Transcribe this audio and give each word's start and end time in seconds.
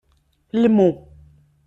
Lmu. 0.61 0.89